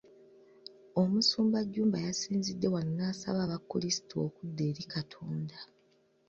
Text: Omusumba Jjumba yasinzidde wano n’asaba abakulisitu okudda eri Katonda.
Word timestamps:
Omusumba 1.01 1.57
Jjumba 1.63 1.97
yasinzidde 2.07 2.67
wano 2.73 2.91
n’asaba 2.97 3.39
abakulisitu 3.47 4.13
okudda 4.27 4.61
eri 4.69 4.83
Katonda. 4.93 5.57